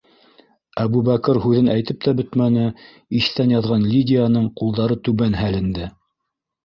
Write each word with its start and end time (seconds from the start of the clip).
-Әбүбәкер 0.83 1.39
һүҙен 1.43 1.67
әйтеп 1.73 1.99
тә 2.07 2.13
бөтмәне, 2.21 2.63
иҫтән 3.21 3.55
яҙған 3.57 3.87
Лидияның 3.93 4.49
ҡулдары 4.63 4.99
түбән 5.09 5.41
һәленде... 5.43 5.93